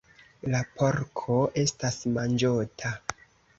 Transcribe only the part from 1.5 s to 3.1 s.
estas manĝota.